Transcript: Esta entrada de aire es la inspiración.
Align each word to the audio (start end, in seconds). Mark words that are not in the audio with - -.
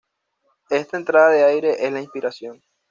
Esta 0.71 0.97
entrada 0.97 1.29
de 1.29 1.43
aire 1.43 1.85
es 1.85 1.93
la 1.93 2.01
inspiración. 2.01 2.63